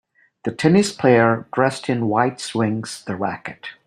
[0.45, 3.67] The tennis player dressed in white swings the racket.